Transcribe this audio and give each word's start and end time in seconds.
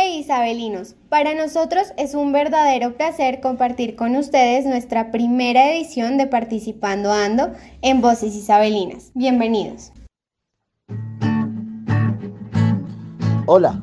Hey 0.00 0.20
Isabelinos, 0.20 0.94
para 1.08 1.34
nosotros 1.34 1.92
es 1.96 2.14
un 2.14 2.30
verdadero 2.30 2.96
placer 2.96 3.40
compartir 3.40 3.96
con 3.96 4.14
ustedes 4.14 4.64
nuestra 4.64 5.10
primera 5.10 5.72
edición 5.72 6.18
de 6.18 6.28
Participando 6.28 7.12
Ando 7.12 7.50
en 7.82 8.00
Voces 8.00 8.36
Isabelinas. 8.36 9.10
Bienvenidos. 9.14 9.92
Hola, 13.46 13.82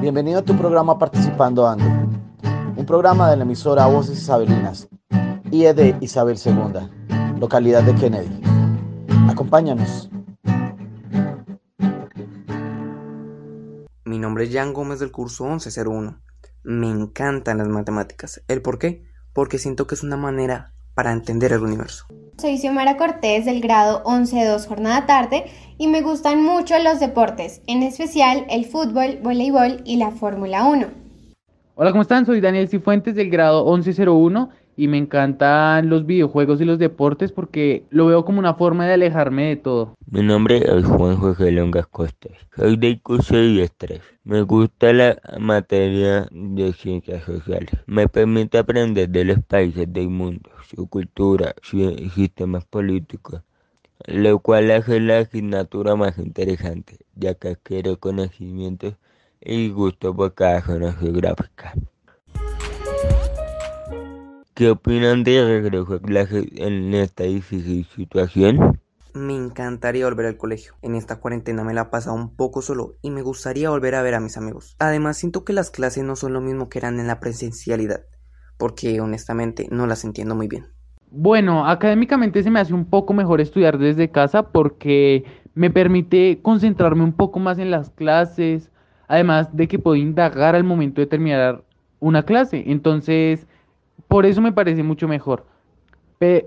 bienvenido 0.00 0.38
a 0.38 0.42
tu 0.42 0.56
programa 0.56 0.98
Participando 0.98 1.68
Ando, 1.68 1.84
un 2.74 2.86
programa 2.86 3.30
de 3.30 3.36
la 3.36 3.42
emisora 3.42 3.86
Voces 3.86 4.16
Isabelinas, 4.16 4.88
IED 5.50 5.96
Isabel 6.00 6.38
II, 6.42 6.88
localidad 7.38 7.82
de 7.82 7.94
Kennedy. 7.96 8.40
Acompáñanos. 9.28 10.08
Nombre 14.38 14.54
es 14.54 14.54
Jan 14.54 14.72
Gómez 14.72 15.00
del 15.00 15.10
curso 15.10 15.46
1101. 15.46 16.20
Me 16.62 16.88
encantan 16.88 17.58
las 17.58 17.66
matemáticas. 17.66 18.40
¿El 18.46 18.62
por 18.62 18.78
qué? 18.78 19.02
Porque 19.32 19.58
siento 19.58 19.88
que 19.88 19.96
es 19.96 20.04
una 20.04 20.16
manera 20.16 20.74
para 20.94 21.10
entender 21.10 21.52
el 21.52 21.62
universo. 21.62 22.06
Soy 22.40 22.56
Xiomara 22.56 22.96
Cortés 22.96 23.46
del 23.46 23.60
grado 23.60 24.04
11-2 24.04 24.64
jornada 24.68 25.06
tarde 25.06 25.46
y 25.76 25.88
me 25.88 26.02
gustan 26.02 26.44
mucho 26.44 26.78
los 26.78 27.00
deportes, 27.00 27.62
en 27.66 27.82
especial 27.82 28.46
el 28.48 28.64
fútbol, 28.64 29.18
voleibol 29.24 29.82
y 29.84 29.96
la 29.96 30.12
Fórmula 30.12 30.66
1. 30.66 30.86
Hola, 31.74 31.90
¿cómo 31.90 32.02
están? 32.02 32.24
Soy 32.24 32.40
Daniel 32.40 32.68
Cifuentes 32.68 33.16
del 33.16 33.30
grado 33.30 33.64
1101 33.76 34.50
y 34.78 34.86
me 34.86 34.96
encantan 34.96 35.90
los 35.90 36.06
videojuegos 36.06 36.60
y 36.60 36.64
los 36.64 36.78
deportes 36.78 37.32
porque 37.32 37.82
lo 37.90 38.06
veo 38.06 38.24
como 38.24 38.38
una 38.38 38.54
forma 38.54 38.86
de 38.86 38.92
alejarme 38.94 39.48
de 39.48 39.56
todo. 39.56 39.96
Mi 40.08 40.22
nombre 40.22 40.58
es 40.58 40.86
Juan 40.86 41.16
José 41.16 41.50
Longas 41.50 41.88
Costas. 41.88 42.30
Soy 42.54 42.76
del 42.76 43.02
curso 43.02 43.34
10-3. 43.34 44.00
Me 44.22 44.42
gusta 44.42 44.92
la 44.92 45.20
materia 45.40 46.28
de 46.30 46.72
ciencias 46.74 47.24
sociales. 47.24 47.72
Me 47.86 48.06
permite 48.06 48.58
aprender 48.58 49.08
de 49.08 49.24
los 49.24 49.42
países 49.42 49.92
del 49.92 50.10
mundo, 50.10 50.48
su 50.68 50.86
cultura, 50.86 51.56
sus 51.60 51.96
sistemas 52.14 52.64
políticos, 52.64 53.42
lo 54.06 54.38
cual 54.38 54.70
hace 54.70 55.00
la 55.00 55.18
asignatura 55.18 55.96
más 55.96 56.18
interesante, 56.18 56.98
ya 57.16 57.34
que 57.34 57.48
adquiero 57.48 57.98
conocimientos 57.98 58.94
y 59.40 59.70
gusto 59.70 60.14
por 60.14 60.34
cada 60.34 60.62
zona 60.62 60.92
geográfica. 60.92 61.74
¿Qué 64.58 64.70
opinan 64.70 65.22
de 65.22 65.44
regreso 65.44 65.94
a 65.94 66.02
clases 66.02 66.46
en 66.56 66.92
esta 66.92 67.22
difícil 67.22 67.86
situación? 67.94 68.80
Me 69.14 69.36
encantaría 69.36 70.04
volver 70.04 70.26
al 70.26 70.36
colegio. 70.36 70.72
En 70.82 70.96
esta 70.96 71.20
cuarentena 71.20 71.62
me 71.62 71.74
la 71.74 71.82
he 71.82 71.84
pasado 71.84 72.16
un 72.16 72.34
poco 72.34 72.60
solo 72.60 72.96
y 73.00 73.12
me 73.12 73.22
gustaría 73.22 73.70
volver 73.70 73.94
a 73.94 74.02
ver 74.02 74.16
a 74.16 74.20
mis 74.20 74.36
amigos. 74.36 74.74
Además 74.80 75.16
siento 75.16 75.44
que 75.44 75.52
las 75.52 75.70
clases 75.70 76.02
no 76.02 76.16
son 76.16 76.32
lo 76.32 76.40
mismo 76.40 76.68
que 76.68 76.80
eran 76.80 76.98
en 76.98 77.06
la 77.06 77.20
presencialidad, 77.20 78.00
porque 78.56 79.00
honestamente 79.00 79.68
no 79.70 79.86
las 79.86 80.02
entiendo 80.02 80.34
muy 80.34 80.48
bien. 80.48 80.66
Bueno, 81.08 81.64
académicamente 81.68 82.42
se 82.42 82.50
me 82.50 82.58
hace 82.58 82.74
un 82.74 82.86
poco 82.90 83.14
mejor 83.14 83.40
estudiar 83.40 83.78
desde 83.78 84.10
casa 84.10 84.50
porque 84.50 85.22
me 85.54 85.70
permite 85.70 86.40
concentrarme 86.42 87.04
un 87.04 87.12
poco 87.12 87.38
más 87.38 87.60
en 87.60 87.70
las 87.70 87.90
clases, 87.90 88.72
además 89.06 89.54
de 89.54 89.68
que 89.68 89.78
puedo 89.78 89.94
indagar 89.94 90.56
al 90.56 90.64
momento 90.64 91.00
de 91.00 91.06
terminar 91.06 91.62
una 92.00 92.24
clase. 92.24 92.64
Entonces, 92.66 93.46
por 94.06 94.26
eso 94.26 94.40
me 94.40 94.52
parece 94.52 94.82
mucho 94.82 95.08
mejor. 95.08 95.46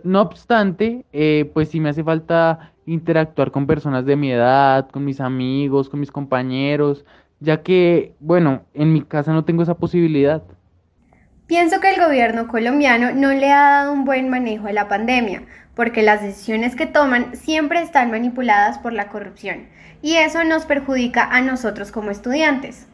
no 0.04 0.22
obstante, 0.22 1.06
eh, 1.12 1.50
pues 1.54 1.70
sí 1.70 1.80
me 1.80 1.90
hace 1.90 2.04
falta 2.04 2.72
interactuar 2.86 3.52
con 3.52 3.68
personas 3.68 4.06
de 4.06 4.16
mi 4.16 4.32
edad, 4.32 4.90
con 4.90 5.06
mis 5.06 5.20
amigos, 5.20 5.90
con 5.90 6.00
mis 6.00 6.12
compañeros, 6.12 7.06
ya 7.40 7.62
que, 7.64 8.14
bueno, 8.20 8.64
en 8.74 8.94
mi 8.94 9.02
casa 9.02 9.34
no 9.34 9.46
tengo 9.46 9.64
esa 9.64 9.76
posibilidad. 9.76 10.44
Pienso 11.48 11.82
que 11.82 11.94
el 11.94 12.02
gobierno 12.02 12.48
colombiano 12.48 13.12
no 13.14 13.30
le 13.34 13.52
ha 13.52 13.72
dado 13.72 13.94
un 13.94 14.06
buen 14.06 14.30
manejo 14.30 14.68
a 14.68 14.74
la 14.74 14.88
pandemia, 14.88 15.44
porque 15.76 16.02
las 16.02 16.22
decisiones 16.22 16.76
que 16.76 16.86
toman 16.86 17.36
siempre 17.36 17.82
están 17.82 18.11
manipuladas 18.11 18.78
por 18.78 18.94
la 18.94 19.10
corrupción, 19.10 19.67
y 20.02 20.16
eso 20.16 20.44
nos 20.44 20.66
perjudica 20.66 21.23
a 21.23 21.42
nosotros 21.42 21.92
como 21.92 22.11
estudiantes. 22.11 22.88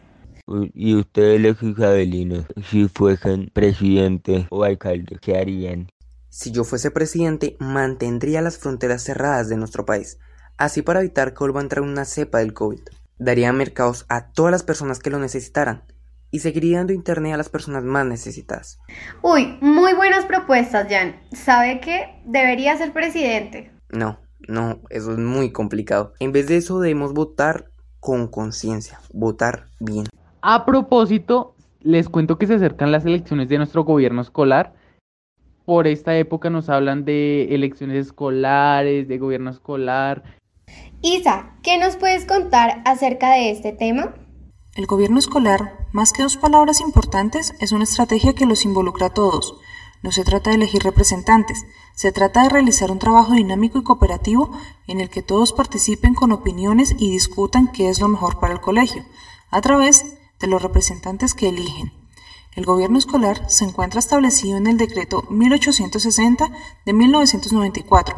¿Y 0.74 0.96
ustedes 0.96 1.42
los 1.42 1.62
isabelinos, 1.62 2.46
si 2.70 2.88
fuesen 2.88 3.52
presidente 3.54 4.48
o 4.50 4.64
alcalde, 4.64 5.18
qué 5.22 5.38
harían? 5.38 5.90
Si 6.30 6.52
yo 6.52 6.64
fuese 6.64 6.92
presidente, 6.92 7.58
mantendría 7.60 8.42
las 8.42 8.58
fronteras 8.58 9.04
cerradas 9.04 9.50
de 9.50 9.58
nuestro 9.58 9.86
país, 9.86 10.20
así 10.58 10.82
para 10.82 11.02
evitar 11.02 11.34
que 11.34 11.40
vuelva 11.40 11.60
a 11.60 11.64
entrar 11.64 11.84
una 11.84 12.06
cepa 12.06 12.40
del 12.40 12.54
COVID. 12.54 12.80
Daría 13.20 13.52
mercados 13.52 14.06
a 14.10 14.32
todas 14.32 14.52
las 14.52 14.64
personas 14.64 15.00
que 15.00 15.10
lo 15.10 15.20
necesitaran 15.20 15.84
y 16.32 16.40
seguiría 16.40 16.78
dando 16.78 16.94
internet 16.94 17.34
a 17.34 17.38
las 17.38 17.50
personas 17.50 17.84
más 17.84 18.06
necesitadas. 18.06 18.80
Uy, 19.22 19.58
muy 19.62 19.94
buenas 19.94 20.26
propuestas, 20.26 20.88
Jan. 20.90 21.22
¿Sabe 21.32 21.80
qué? 21.80 22.22
Debería 22.26 22.78
ser 22.78 22.94
presidente. 22.94 23.72
No, 23.90 24.20
no, 24.48 24.82
eso 24.90 25.12
es 25.12 25.18
muy 25.18 25.52
complicado. 25.52 26.14
En 26.20 26.32
vez 26.32 26.48
de 26.48 26.58
eso 26.58 26.80
debemos 26.80 27.14
votar 27.14 27.72
con 28.00 28.28
conciencia, 28.28 29.00
votar 29.12 29.66
bien. 29.80 30.06
A 30.50 30.64
propósito, 30.64 31.56
les 31.82 32.08
cuento 32.08 32.38
que 32.38 32.48
se 32.48 32.54
acercan 32.54 32.94
las 32.94 33.06
elecciones 33.06 33.50
de 33.50 33.58
nuestro 33.58 33.84
gobierno 33.84 34.22
escolar. 34.22 34.76
Por 35.66 35.88
esta 35.88 36.16
época 36.16 36.50
nos 36.50 36.70
hablan 36.70 37.04
de 37.04 37.54
elecciones 37.54 37.98
escolares, 38.08 39.10
de 39.10 39.18
gobierno 39.18 39.50
escolar. 39.50 40.24
Isa, 41.02 41.58
¿qué 41.64 41.78
nos 41.78 41.98
puedes 41.98 42.24
contar 42.24 42.82
acerca 42.86 43.34
de 43.34 43.52
este 43.52 43.74
tema? 43.74 44.16
El 44.78 44.86
gobierno 44.86 45.20
escolar, 45.20 45.86
más 45.92 46.14
que 46.14 46.24
dos 46.24 46.38
palabras 46.38 46.80
importantes, 46.80 47.54
es 47.60 47.74
una 47.74 47.84
estrategia 47.84 48.34
que 48.34 48.46
los 48.46 48.64
involucra 48.64 49.08
a 49.08 49.14
todos. 49.14 49.54
No 50.02 50.14
se 50.14 50.24
trata 50.24 50.52
de 50.52 50.56
elegir 50.56 50.82
representantes, 50.82 51.66
se 51.94 52.14
trata 52.14 52.44
de 52.44 52.50
realizar 52.50 52.90
un 52.90 53.00
trabajo 53.00 53.34
dinámico 53.34 53.80
y 53.80 53.84
cooperativo 53.84 54.52
en 54.88 55.02
el 55.02 55.10
que 55.10 55.24
todos 55.24 55.52
participen 55.52 56.14
con 56.14 56.32
opiniones 56.32 56.96
y 56.98 57.12
discutan 57.12 57.70
qué 57.70 57.90
es 57.90 58.00
lo 58.00 58.08
mejor 58.08 58.40
para 58.40 58.54
el 58.54 58.62
colegio, 58.62 59.04
a 59.52 59.60
través 59.60 60.18
de 60.40 60.48
los 60.48 60.62
representantes 60.62 61.34
que 61.34 61.50
eligen. 61.50 61.94
El 62.56 62.66
gobierno 62.66 62.98
escolar 62.98 63.50
se 63.50 63.66
encuentra 63.66 64.00
establecido 64.00 64.58
en 64.58 64.68
el 64.68 64.78
decreto 64.78 65.24
1860 65.30 66.52
de 66.86 66.94
1994 66.94 68.16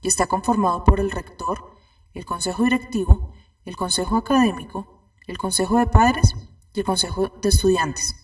y 0.00 0.08
está 0.08 0.26
conformado 0.26 0.84
por 0.84 0.98
el 0.98 1.10
rector, 1.10 1.76
el 2.14 2.24
consejo 2.24 2.64
directivo, 2.64 3.32
el 3.64 3.76
consejo 3.76 4.16
académico, 4.16 5.10
el 5.26 5.38
consejo 5.38 5.78
de 5.78 5.86
padres 5.86 6.34
y 6.74 6.80
el 6.80 6.86
consejo 6.86 7.28
de 7.40 7.48
estudiantes, 7.48 8.16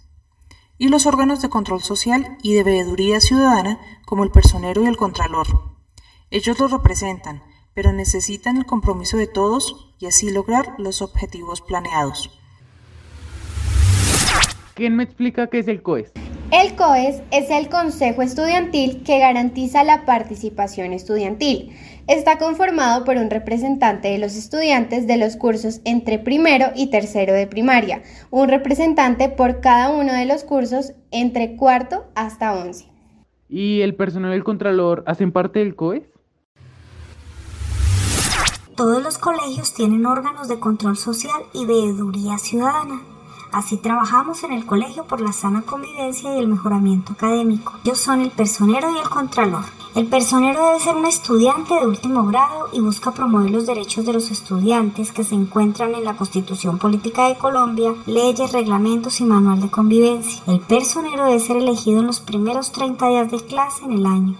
y 0.79 0.89
los 0.89 1.07
órganos 1.07 1.43
de 1.43 1.49
control 1.49 1.83
social 1.83 2.39
y 2.43 2.55
de 2.55 2.65
veeduría 2.65 3.21
ciudadana 3.21 3.79
como 4.07 4.25
el 4.25 4.31
personero 4.31 4.83
y 4.83 4.87
el 4.87 4.97
contralor. 4.97 5.77
Ellos 6.31 6.59
los 6.59 6.71
representan, 6.71 7.43
pero 7.75 7.93
necesitan 7.93 8.57
el 8.57 8.67
compromiso 8.67 9.17
de 9.17 9.27
todos 9.27 9.95
y 9.99 10.07
así 10.07 10.31
lograr 10.31 10.75
los 10.79 11.03
objetivos 11.03 11.61
planeados. 11.61 12.38
¿Quién 14.79 14.95
me 14.95 15.03
explica 15.03 15.49
qué 15.49 15.59
es 15.59 15.67
el 15.67 15.83
COES? 15.83 16.13
El 16.53 16.77
COES 16.77 17.21
es 17.33 17.51
el 17.51 17.69
Consejo 17.69 18.23
Estudiantil 18.23 19.03
que 19.03 19.19
garantiza 19.19 19.83
la 19.83 20.05
participación 20.05 20.93
estudiantil. 20.93 21.73
Está 22.07 22.39
conformado 22.39 23.05
por 23.05 23.17
un 23.17 23.29
representante 23.29 24.07
de 24.07 24.19
los 24.19 24.37
estudiantes 24.37 25.09
de 25.09 25.17
los 25.17 25.35
cursos 25.35 25.81
entre 25.85 26.21
primero 26.21 26.67
y 26.77 26.91
tercero 26.91 27.33
de 27.33 27.49
primaria, 27.49 28.05
un 28.31 28.47
representante 28.47 29.29
por 29.29 29.61
cada 29.61 29.91
uno 29.91 30.13
de 30.13 30.27
los 30.27 30.45
cursos 30.45 30.93
entre 31.11 31.57
cuarto 31.57 32.05
hasta 32.15 32.53
once. 32.53 32.87
¿Y 33.49 33.81
el 33.81 33.97
personal 33.97 34.31
del 34.31 34.45
Contralor 34.45 35.03
hacen 35.09 35.33
parte 35.33 35.59
del 35.59 35.75
COES? 35.75 36.05
Todos 38.77 39.03
los 39.03 39.19
colegios 39.19 39.75
tienen 39.75 40.07
órganos 40.07 40.47
de 40.47 40.61
control 40.61 40.97
social 40.97 41.43
y 41.53 41.67
veeduría 41.67 42.39
ciudadana. 42.39 43.18
Así 43.53 43.79
trabajamos 43.79 44.43
en 44.45 44.53
el 44.53 44.67
colegio 44.67 45.05
por 45.05 45.21
la 45.21 45.33
sana 45.33 45.63
convivencia 45.63 46.35
y 46.35 46.39
el 46.39 46.49
mejoramiento 46.49 47.15
académico. 47.15 47.73
Ellos 47.85 47.99
son 47.99 48.21
el 48.21 48.31
personero 48.31 48.91
y 48.95 48.99
el 48.99 49.09
contralor. 49.09 49.65
El 49.95 50.07
personero 50.07 50.65
debe 50.67 50.81
ser 50.81 50.97
un 50.97 51.07
estudiante 51.07 51.75
de 51.75 51.87
último 51.87 52.25
grado 52.27 52.69
y 52.73 52.81
busca 52.81 53.11
promover 53.11 53.51
los 53.51 53.67
derechos 53.67 54.05
de 54.05 54.13
los 54.13 54.31
estudiantes 54.31 55.13
que 55.13 55.25
se 55.25 55.35
encuentran 55.35 55.95
en 55.95 56.05
la 56.05 56.15
Constitución 56.15 56.79
Política 56.79 57.27
de 57.27 57.39
Colombia, 57.39 57.95
leyes, 58.07 58.53
reglamentos 58.53 59.21
y 59.21 59.25
manual 59.25 59.61
de 59.61 59.71
convivencia. 59.71 60.43
El 60.47 60.61
personero 60.61 61.25
debe 61.25 61.41
ser 61.41 61.57
elegido 61.57 62.01
en 62.01 62.07
los 62.07 62.21
primeros 62.21 62.71
30 62.71 63.09
días 63.09 63.31
de 63.31 63.41
clase 63.41 63.87
en 63.87 63.93
el 63.93 64.07
año. 64.07 64.37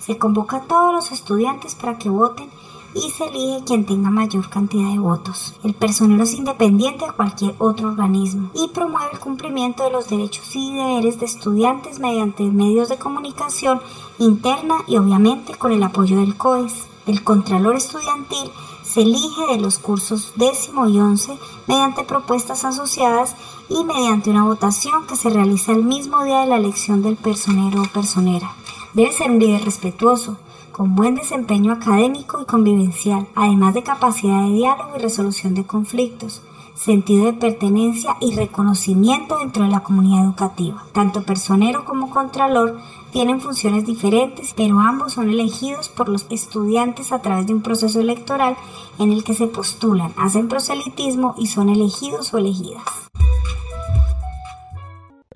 Se 0.00 0.18
convoca 0.18 0.58
a 0.58 0.62
todos 0.62 0.92
los 0.92 1.12
estudiantes 1.12 1.74
para 1.74 1.98
que 1.98 2.10
voten 2.10 2.50
y 2.94 3.10
se 3.10 3.24
elige 3.26 3.64
quien 3.64 3.86
tenga 3.86 4.10
mayor 4.10 4.48
cantidad 4.48 4.90
de 4.90 4.98
votos. 4.98 5.54
El 5.62 5.74
personero 5.74 6.22
es 6.22 6.34
independiente 6.34 7.06
de 7.06 7.12
cualquier 7.12 7.54
otro 7.58 7.88
organismo 7.88 8.50
y 8.54 8.68
promueve 8.68 9.10
el 9.12 9.18
cumplimiento 9.20 9.84
de 9.84 9.90
los 9.90 10.08
derechos 10.08 10.54
y 10.54 10.74
deberes 10.74 11.20
de 11.20 11.26
estudiantes 11.26 11.98
mediante 11.98 12.44
medios 12.44 12.88
de 12.88 12.98
comunicación 12.98 13.80
interna 14.18 14.76
y 14.86 14.96
obviamente 14.96 15.54
con 15.54 15.72
el 15.72 15.82
apoyo 15.82 16.18
del 16.18 16.36
COES. 16.36 16.86
El 17.06 17.24
Contralor 17.24 17.76
Estudiantil 17.76 18.50
Se 18.82 19.02
elige 19.02 19.46
de 19.50 19.58
los 19.58 19.78
cursos 19.78 20.32
décimo 20.36 20.88
y 20.88 20.98
once 21.00 21.38
mediante 21.66 22.04
propuestas 22.04 22.64
asociadas 22.64 23.36
y 23.68 23.84
mediante 23.84 24.30
una 24.30 24.44
votación 24.44 25.06
que 25.06 25.16
se 25.16 25.30
realiza 25.30 25.72
el 25.72 25.84
mismo 25.84 26.24
día 26.24 26.40
de 26.40 26.46
la 26.46 26.56
elección 26.56 27.02
del 27.02 27.16
personero 27.16 27.82
o 27.82 27.86
personera. 27.86 28.52
Debe 28.92 29.12
ser 29.12 29.30
un 29.30 29.38
líder 29.38 29.64
respetuoso, 29.64 30.36
con 30.72 30.94
buen 30.94 31.14
desempeño 31.14 31.72
académico 31.72 32.40
y 32.40 32.44
convivencial, 32.44 33.26
además 33.34 33.74
de 33.74 33.82
capacidad 33.82 34.42
de 34.42 34.52
diálogo 34.52 34.96
y 34.96 35.00
resolución 35.00 35.54
de 35.54 35.64
conflictos, 35.64 36.42
sentido 36.74 37.26
de 37.26 37.34
pertenencia 37.34 38.16
y 38.20 38.34
reconocimiento 38.34 39.38
dentro 39.38 39.64
de 39.64 39.70
la 39.70 39.82
comunidad 39.82 40.24
educativa. 40.24 40.84
Tanto 40.92 41.22
personero 41.22 41.84
como 41.84 42.10
contralor 42.10 42.78
tienen 43.12 43.40
funciones 43.40 43.84
diferentes, 43.84 44.54
pero 44.56 44.78
ambos 44.78 45.14
son 45.14 45.28
elegidos 45.28 45.88
por 45.88 46.08
los 46.08 46.26
estudiantes 46.30 47.12
a 47.12 47.20
través 47.20 47.46
de 47.46 47.54
un 47.54 47.62
proceso 47.62 48.00
electoral 48.00 48.56
en 48.98 49.12
el 49.12 49.24
que 49.24 49.34
se 49.34 49.46
postulan, 49.46 50.12
hacen 50.16 50.48
proselitismo 50.48 51.34
y 51.36 51.46
son 51.46 51.68
elegidos 51.68 52.32
o 52.32 52.38
elegidas. 52.38 52.84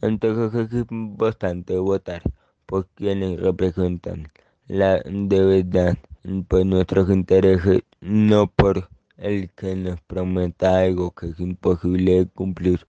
Entonces 0.00 0.70
es 0.72 0.86
importante 0.90 1.78
votar 1.78 2.22
por 2.66 2.86
quienes 2.94 3.40
representan 3.40 4.30
la 4.66 5.02
de 5.04 5.44
verdad 5.44 5.98
por 6.48 6.64
nuestros 6.64 7.10
intereses, 7.10 7.82
no 8.00 8.46
por 8.46 8.88
el 9.16 9.50
que 9.50 9.76
nos 9.76 10.00
prometa 10.00 10.78
algo 10.78 11.12
que 11.12 11.28
es 11.28 11.40
imposible 11.40 12.12
de 12.14 12.26
cumplir. 12.26 12.86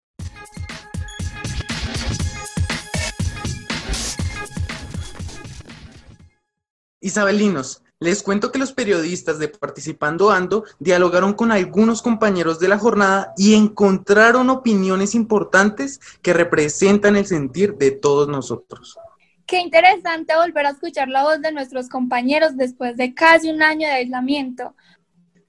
Isabelinos, 7.01 7.83
les 7.99 8.23
cuento 8.23 8.51
que 8.51 8.57
los 8.57 8.73
periodistas 8.73 9.37
de 9.37 9.47
Participando 9.47 10.31
Ando 10.31 10.63
dialogaron 10.79 11.33
con 11.33 11.51
algunos 11.51 12.01
compañeros 12.01 12.59
de 12.59 12.67
la 12.67 12.79
jornada 12.79 13.33
y 13.37 13.53
encontraron 13.53 14.49
opiniones 14.49 15.13
importantes 15.13 15.99
que 16.21 16.33
representan 16.33 17.15
el 17.15 17.25
sentir 17.25 17.75
de 17.75 17.91
todos 17.91 18.27
nosotros. 18.27 18.97
Qué 19.45 19.59
interesante 19.59 20.33
volver 20.35 20.65
a 20.65 20.71
escuchar 20.71 21.07
la 21.07 21.23
voz 21.23 21.39
de 21.41 21.51
nuestros 21.51 21.87
compañeros 21.87 22.57
después 22.57 22.97
de 22.97 23.13
casi 23.13 23.51
un 23.51 23.61
año 23.61 23.87
de 23.87 23.93
aislamiento. 23.93 24.73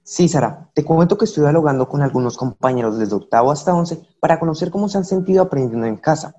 Sí, 0.03 0.29
Sara, 0.29 0.69
te 0.73 0.85
comento 0.85 1.17
que 1.17 1.25
estoy 1.25 1.43
dialogando 1.43 1.89
con 1.89 2.01
algunos 2.01 2.37
compañeros 2.37 2.99
desde 2.99 3.15
octavo 3.15 3.51
hasta 3.51 3.73
once 3.73 3.99
para 4.19 4.39
conocer 4.39 4.69
cómo 4.69 4.87
se 4.87 4.99
han 4.99 5.05
sentido 5.05 5.41
aprendiendo 5.41 5.87
en 5.87 5.97
casa. 5.97 6.35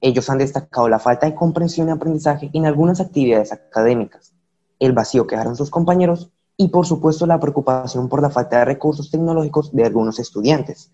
Ellos 0.00 0.28
han 0.30 0.38
destacado 0.38 0.88
la 0.88 0.98
falta 0.98 1.26
de 1.26 1.34
comprensión 1.34 1.88
y 1.88 1.92
aprendizaje 1.92 2.50
en 2.52 2.66
algunas 2.66 3.00
actividades 3.00 3.52
académicas, 3.52 4.34
el 4.78 4.92
vacío 4.92 5.26
que 5.26 5.36
dejaron 5.36 5.56
sus 5.56 5.70
compañeros 5.70 6.30
y 6.56 6.68
por 6.68 6.86
supuesto 6.86 7.26
la 7.26 7.38
preocupación 7.38 8.08
por 8.08 8.22
la 8.22 8.30
falta 8.30 8.58
de 8.58 8.64
recursos 8.64 9.10
tecnológicos 9.10 9.70
de 9.72 9.84
algunos 9.84 10.18
estudiantes. 10.18 10.90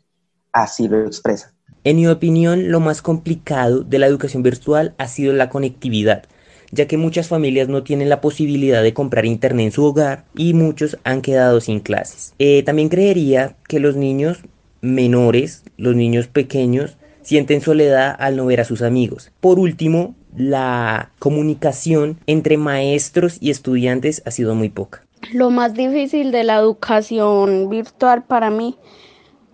Así 0.53 0.89
lo 0.89 1.07
expresan. 1.07 1.53
En 1.85 1.97
mi 1.97 2.07
opinión, 2.07 2.71
lo 2.71 2.79
más 2.79 3.03
complicado 3.03 3.81
de 3.81 3.99
la 3.99 4.07
educación 4.07 4.45
virtual 4.45 4.95
ha 4.99 5.09
sido 5.09 5.33
la 5.33 5.49
conectividad, 5.49 6.23
ya 6.71 6.87
que 6.87 6.97
muchas 6.97 7.27
familias 7.27 7.67
no 7.69 7.83
tienen 7.83 8.09
la 8.09 8.21
posibilidad 8.21 8.85
de 8.85 8.95
comprar 8.95 9.27
internet 9.27 9.67
en 9.67 9.73
su 9.73 9.85
hogar 9.85 10.25
y 10.37 10.55
muchos 10.55 10.97
han 11.03 11.23
quedado 11.23 11.61
sin 11.61 11.81
clases. 11.81 12.35
Eh, 12.39 12.63
también 12.63 12.89
creería 12.89 13.57
que 13.67 13.81
los 13.81 13.97
niños 13.97 14.39
menores, 14.81 15.65
los 15.77 15.97
niños 15.97 16.29
pequeños, 16.29 16.97
sienten 17.23 17.61
soledad 17.61 18.15
al 18.17 18.37
no 18.37 18.47
ver 18.47 18.61
a 18.61 18.65
sus 18.65 18.83
amigos. 18.83 19.33
Por 19.41 19.59
último, 19.59 20.15
la 20.37 21.11
comunicación 21.19 22.17
entre 22.27 22.59
maestros 22.59 23.39
y 23.41 23.51
estudiantes 23.51 24.23
ha 24.25 24.31
sido 24.31 24.55
muy 24.55 24.69
poca. 24.69 25.05
Lo 25.33 25.51
más 25.51 25.75
difícil 25.75 26.31
de 26.31 26.45
la 26.45 26.59
educación 26.59 27.69
virtual 27.69 28.23
para 28.23 28.51
mí 28.51 28.77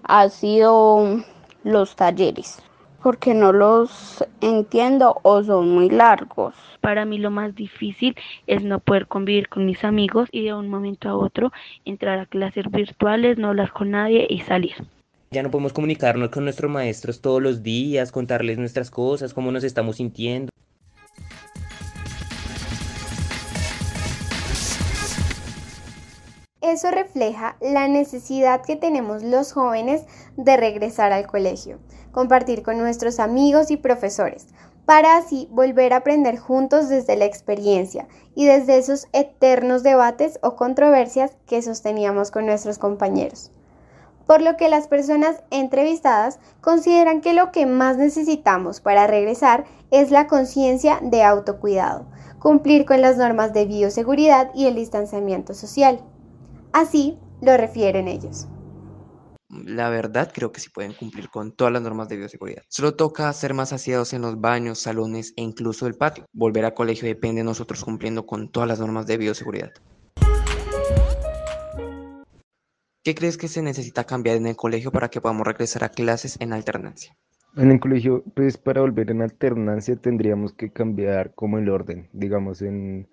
ha 0.03 0.29
sido 0.29 1.25
los 1.65 1.97
talleres, 1.97 2.63
porque 3.03 3.35
no 3.35 3.53
los 3.53 4.25
entiendo 4.41 5.19
o 5.23 5.43
son 5.43 5.71
muy 5.71 5.91
largos. 5.91 6.55
Para 6.81 7.05
mí 7.05 7.19
lo 7.19 7.31
más 7.31 7.55
difícil 7.55 8.17
es 8.47 8.63
no 8.63 8.79
poder 8.79 9.07
convivir 9.07 9.49
con 9.49 9.67
mis 9.67 9.85
amigos 9.85 10.29
y 10.33 10.45
de 10.45 10.55
un 10.55 10.69
momento 10.69 11.09
a 11.09 11.17
otro 11.17 11.53
entrar 11.85 12.19
a 12.19 12.27
clases 12.27 12.71
virtuales, 12.71 13.39
no 13.39 13.49
hablar 13.49 13.73
con 13.73 13.91
nadie 13.91 14.27
y 14.29 14.41
salir. 14.41 14.75
Ya 15.31 15.43
no 15.43 15.51
podemos 15.51 15.75
comunicarnos 15.75 16.31
con 16.31 16.45
nuestros 16.45 16.71
maestros 16.71 17.21
todos 17.21 17.43
los 17.43 17.63
días, 17.63 18.13
contarles 18.13 18.57
nuestras 18.57 18.91
cosas, 18.91 19.35
cómo 19.35 19.53
nos 19.53 19.63
estamos 19.65 19.97
sintiendo. 19.97 20.51
Eso 26.69 26.91
refleja 26.91 27.57
la 27.63 27.89
necesidad 27.89 28.61
que 28.61 28.77
tenemos 28.77 29.23
los 29.23 29.55
jóvenes 29.55 30.03
de 30.37 30.59
regresar 30.59 31.13
al 31.13 31.27
colegio, 31.27 31.79
compartir 32.13 32.63
con 32.63 32.77
nuestros 32.77 33.21
amigos 33.21 33.71
y 33.71 33.79
profesores, 33.79 34.49
para 34.85 35.17
así 35.17 35.49
volver 35.51 35.95
a 35.95 35.99
aprender 35.99 36.37
juntos 36.37 36.91
desde 36.91 37.17
la 37.17 37.25
experiencia 37.25 38.07
y 38.35 38.45
desde 38.45 38.77
esos 38.77 39.09
eternos 39.15 39.83
debates 39.83 40.39
o 40.43 40.57
controversias 40.57 41.39
que 41.47 41.63
sosteníamos 41.63 42.31
con 42.31 42.45
nuestros 42.45 42.77
compañeros. 42.77 43.51
Por 44.27 44.43
lo 44.43 44.59
que 44.59 44.69
las 44.69 44.89
personas 44.89 45.43
entrevistadas 45.51 46.39
consideran 46.61 47.23
que 47.23 47.33
lo 47.33 47.51
que 47.51 47.65
más 47.65 47.97
necesitamos 47.97 48.83
para 48.83 49.07
regresar 49.07 49.65
es 49.91 50.11
la 50.11 50.27
conciencia 50.27 50.99
de 51.01 51.23
autocuidado, 51.23 52.05
cumplir 52.39 52.85
con 52.85 53.01
las 53.01 53.17
normas 53.17 53.55
de 53.55 53.65
bioseguridad 53.65 54.51
y 54.55 54.67
el 54.67 54.75
distanciamiento 54.75 55.55
social. 55.55 56.05
Así 56.73 57.19
lo 57.41 57.57
refieren 57.57 58.09
ellos. 58.09 58.49
La 59.51 59.89
verdad, 59.89 60.31
creo 60.35 60.53
que 60.53 60.61
sí 60.61 60.69
pueden 60.69 60.93
cumplir 60.93 61.31
con 61.31 61.53
todas 61.53 61.73
las 61.73 61.81
normas 61.83 62.09
de 62.09 62.19
bioseguridad. 62.19 62.63
Solo 62.69 62.95
toca 62.95 63.33
ser 63.33 63.55
más 63.55 63.73
aseados 63.73 64.13
en 64.13 64.23
los 64.23 64.39
baños, 64.41 64.79
salones 64.79 65.33
e 65.37 65.43
incluso 65.43 65.87
el 65.87 65.95
patio. 65.95 66.27
Volver 66.33 66.67
a 66.67 66.75
colegio 66.75 67.09
depende 67.09 67.41
de 67.41 67.45
nosotros 67.45 67.83
cumpliendo 67.83 68.27
con 68.27 68.51
todas 68.53 68.69
las 68.69 68.79
normas 68.79 69.07
de 69.07 69.17
bioseguridad. 69.17 69.73
¿Qué 73.03 73.15
crees 73.15 73.39
que 73.39 73.49
se 73.49 73.63
necesita 73.63 74.05
cambiar 74.05 74.37
en 74.37 74.49
el 74.49 74.57
colegio 74.57 74.93
para 74.93 75.09
que 75.09 75.23
podamos 75.23 75.47
regresar 75.47 75.83
a 75.83 75.89
clases 75.89 76.37
en 76.41 76.53
alternancia? 76.53 77.17
En 77.57 77.71
el 77.71 77.81
colegio, 77.81 78.23
pues 78.35 78.59
para 78.59 78.83
volver 78.83 79.11
en 79.11 79.23
alternancia 79.23 79.97
tendríamos 79.97 80.53
que 80.53 80.71
cambiar 80.71 81.35
como 81.35 81.57
el 81.57 81.71
orden, 81.71 82.11
digamos 82.13 82.61
en 82.61 83.09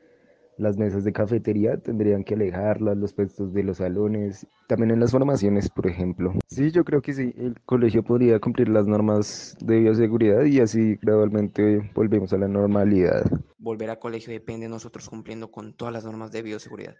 las 0.57 0.77
mesas 0.77 1.03
de 1.03 1.13
cafetería 1.13 1.77
tendrían 1.77 2.23
que 2.23 2.35
alejarlas, 2.35 2.97
los 2.97 3.13
puestos 3.13 3.53
de 3.53 3.63
los 3.63 3.77
salones, 3.77 4.47
también 4.67 4.91
en 4.91 4.99
las 4.99 5.11
formaciones, 5.11 5.69
por 5.69 5.87
ejemplo. 5.87 6.33
Sí, 6.47 6.71
yo 6.71 6.83
creo 6.83 7.01
que 7.01 7.13
sí, 7.13 7.33
el 7.37 7.55
colegio 7.65 8.03
podría 8.03 8.39
cumplir 8.39 8.69
las 8.69 8.87
normas 8.87 9.57
de 9.61 9.79
bioseguridad 9.79 10.45
y 10.45 10.59
así 10.59 10.95
gradualmente 11.01 11.91
volvemos 11.93 12.31
a 12.33 12.37
la 12.37 12.47
normalidad. 12.47 13.23
Volver 13.57 13.89
a 13.89 13.99
colegio 13.99 14.31
depende 14.31 14.65
de 14.65 14.69
nosotros 14.69 15.09
cumpliendo 15.09 15.51
con 15.51 15.73
todas 15.73 15.93
las 15.93 16.05
normas 16.05 16.31
de 16.31 16.41
bioseguridad. 16.41 16.95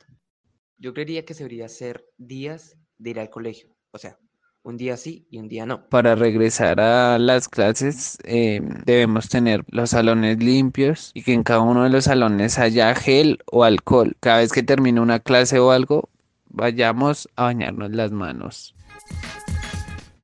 Yo 0.77 0.93
creería 0.93 1.25
que 1.25 1.33
se 1.33 1.43
debería 1.43 1.65
hacer 1.65 2.05
días 2.17 2.77
de 2.97 3.11
ir 3.11 3.19
al 3.19 3.29
colegio, 3.29 3.69
o 3.91 3.97
sea, 3.97 4.17
un 4.65 4.77
día 4.77 4.97
sí 4.97 5.25
y 5.29 5.37
un 5.37 5.47
día 5.47 5.65
no. 5.65 5.87
Para 5.87 6.15
regresar 6.15 6.79
a 6.79 7.19
las 7.19 7.47
clases 7.47 8.17
eh, 8.23 8.61
debemos 8.85 9.29
tener 9.29 9.63
los 9.69 9.91
salones 9.91 10.39
limpios 10.39 11.11
y 11.13 11.21
que 11.21 11.33
en 11.33 11.43
cada 11.43 11.61
uno 11.61 11.83
de 11.83 11.89
los 11.91 12.05
salones 12.05 12.57
haya 12.57 12.93
gel 12.95 13.39
o 13.45 13.63
alcohol. 13.63 14.17
Cada 14.19 14.39
vez 14.39 14.51
que 14.51 14.63
termine 14.63 14.99
una 14.99 15.19
clase 15.19 15.59
o 15.59 15.69
algo, 15.71 16.09
vayamos 16.49 17.29
a 17.35 17.43
bañarnos 17.43 17.91
las 17.91 18.11
manos. 18.11 18.75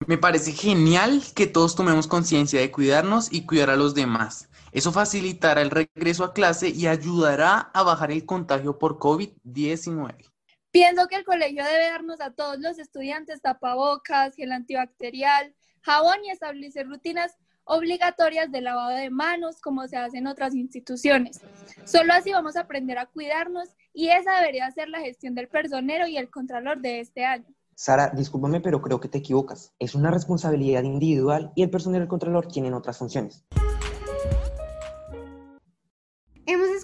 Me 0.07 0.17
parece 0.17 0.51
genial 0.53 1.21
que 1.35 1.45
todos 1.45 1.75
tomemos 1.75 2.07
conciencia 2.07 2.59
de 2.59 2.71
cuidarnos 2.71 3.31
y 3.31 3.45
cuidar 3.45 3.69
a 3.69 3.75
los 3.75 3.93
demás. 3.93 4.49
Eso 4.71 4.91
facilitará 4.91 5.61
el 5.61 5.69
regreso 5.69 6.23
a 6.23 6.33
clase 6.33 6.69
y 6.69 6.87
ayudará 6.87 7.69
a 7.73 7.83
bajar 7.83 8.11
el 8.11 8.25
contagio 8.25 8.79
por 8.79 8.97
COVID-19. 8.97 10.30
Pienso 10.71 11.07
que 11.07 11.17
el 11.17 11.25
colegio 11.25 11.63
debe 11.65 11.89
darnos 11.89 12.21
a 12.21 12.31
todos 12.31 12.57
los 12.59 12.79
estudiantes 12.79 13.41
tapabocas, 13.41 14.35
gel 14.35 14.53
antibacterial, 14.53 15.53
jabón 15.81 16.23
y 16.23 16.29
establecer 16.29 16.87
rutinas 16.87 17.35
obligatorias 17.65 18.51
de 18.51 18.61
lavado 18.61 18.91
de 18.91 19.09
manos 19.09 19.59
como 19.59 19.85
se 19.87 19.97
hace 19.97 20.17
en 20.17 20.27
otras 20.27 20.55
instituciones. 20.55 21.41
Solo 21.85 22.13
así 22.13 22.31
vamos 22.31 22.55
a 22.55 22.61
aprender 22.61 22.97
a 22.97 23.05
cuidarnos 23.05 23.67
y 23.93 24.09
esa 24.09 24.39
debería 24.39 24.71
ser 24.71 24.87
la 24.87 25.01
gestión 25.01 25.35
del 25.35 25.49
personero 25.49 26.07
y 26.07 26.17
el 26.17 26.29
contralor 26.29 26.79
de 26.79 27.01
este 27.01 27.25
año. 27.25 27.47
Sara, 27.75 28.09
discúlpame, 28.09 28.61
pero 28.61 28.81
creo 28.81 28.99
que 28.99 29.09
te 29.09 29.17
equivocas. 29.17 29.73
Es 29.77 29.93
una 29.93 30.09
responsabilidad 30.09 30.83
individual 30.83 31.51
y 31.55 31.63
el 31.63 31.69
personero 31.69 32.03
y 32.03 32.05
el 32.05 32.09
contralor 32.09 32.47
tienen 32.47 32.73
otras 32.73 32.97
funciones. 32.97 33.43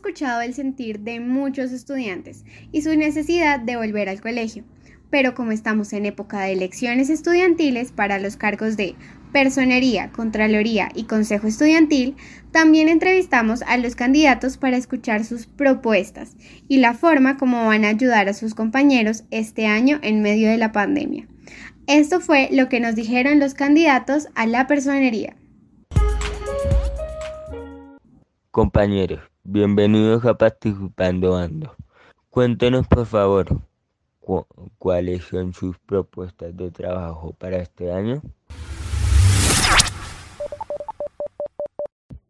Escuchado 0.07 0.39
el 0.39 0.53
sentir 0.53 1.01
de 1.01 1.19
muchos 1.19 1.73
estudiantes 1.73 2.45
y 2.71 2.81
su 2.81 2.95
necesidad 2.95 3.59
de 3.59 3.75
volver 3.75 4.07
al 4.07 4.21
colegio, 4.21 4.63
pero 5.09 5.35
como 5.35 5.51
estamos 5.51 5.91
en 5.91 6.05
época 6.05 6.39
de 6.39 6.53
elecciones 6.53 7.09
estudiantiles 7.09 7.91
para 7.91 8.17
los 8.17 8.37
cargos 8.37 8.77
de 8.77 8.95
Personería, 9.33 10.09
Contraloría 10.13 10.87
y 10.95 11.03
Consejo 11.03 11.47
Estudiantil, 11.47 12.15
también 12.53 12.87
entrevistamos 12.87 13.63
a 13.63 13.75
los 13.75 13.97
candidatos 13.97 14.55
para 14.55 14.77
escuchar 14.77 15.25
sus 15.25 15.45
propuestas 15.45 16.37
y 16.69 16.77
la 16.77 16.93
forma 16.93 17.35
como 17.35 17.65
van 17.65 17.83
a 17.83 17.89
ayudar 17.89 18.29
a 18.29 18.33
sus 18.33 18.55
compañeros 18.55 19.25
este 19.29 19.67
año 19.67 19.99
en 20.03 20.21
medio 20.21 20.49
de 20.49 20.57
la 20.57 20.71
pandemia. 20.71 21.27
Esto 21.85 22.21
fue 22.21 22.47
lo 22.53 22.69
que 22.69 22.79
nos 22.79 22.95
dijeron 22.95 23.39
los 23.39 23.53
candidatos 23.53 24.29
a 24.35 24.47
la 24.47 24.67
personería. 24.67 25.35
Compañeros, 28.51 29.19
bienvenidos 29.49 30.25
a 30.25 30.37
Participando 30.37 31.37
Ando. 31.37 31.73
Cuéntenos 32.29 32.85
por 32.85 33.05
favor 33.05 33.61
cuáles 34.77 35.23
son 35.23 35.53
sus 35.53 35.79
propuestas 35.79 36.55
de 36.57 36.69
trabajo 36.69 37.33
para 37.39 37.57
este 37.57 37.93
año. 37.93 38.21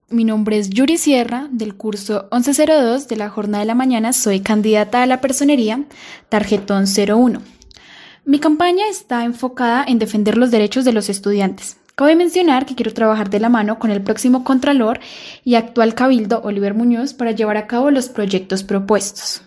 Mi 0.09 0.25
nombre 0.25 0.59
es 0.59 0.69
Yuri 0.69 0.97
Sierra, 0.97 1.47
del 1.51 1.75
curso 1.75 2.29
1102 2.31 3.07
de 3.07 3.15
la 3.15 3.29
jornada 3.29 3.63
de 3.63 3.67
la 3.67 3.75
mañana. 3.75 4.13
Soy 4.13 4.41
candidata 4.41 5.01
a 5.01 5.07
la 5.07 5.19
personería, 5.19 5.85
tarjetón 6.29 6.85
01. 6.85 7.41
Mi 8.25 8.39
campaña 8.39 8.87
está 8.89 9.25
enfocada 9.25 9.83
en 9.87 9.97
defender 9.97 10.37
los 10.37 10.51
derechos 10.51 10.85
de 10.85 10.93
los 10.93 11.09
estudiantes. 11.09 11.77
Cabe 11.99 12.15
mencionar 12.15 12.67
que 12.67 12.75
quiero 12.75 12.93
trabajar 12.93 13.31
de 13.31 13.39
la 13.39 13.49
mano 13.49 13.79
con 13.79 13.89
el 13.89 14.03
próximo 14.03 14.43
Contralor 14.43 14.99
y 15.43 15.55
actual 15.55 15.95
Cabildo, 15.95 16.41
Oliver 16.43 16.75
Muñoz, 16.75 17.15
para 17.15 17.31
llevar 17.31 17.57
a 17.57 17.65
cabo 17.65 17.89
los 17.89 18.07
proyectos 18.07 18.61
propuestos. 18.61 19.41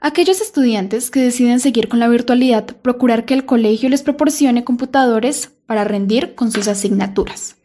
Aquellos 0.00 0.40
estudiantes 0.40 1.10
que 1.10 1.18
deciden 1.18 1.58
seguir 1.58 1.88
con 1.88 1.98
la 1.98 2.06
virtualidad, 2.06 2.66
procurar 2.82 3.24
que 3.24 3.34
el 3.34 3.46
colegio 3.46 3.88
les 3.88 4.02
proporcione 4.02 4.62
computadores 4.62 5.50
para 5.66 5.82
rendir 5.82 6.36
con 6.36 6.52
sus 6.52 6.68
asignaturas. 6.68 7.56